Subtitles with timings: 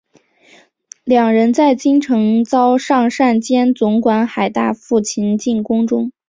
[1.03, 6.11] 两人在京城遭尚膳监总管海大富擒进宫中。